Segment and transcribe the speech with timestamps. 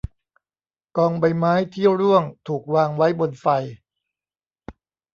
[0.97, 3.45] กองใบไม้ที่ร่วงถูกวางไว้บนไฟ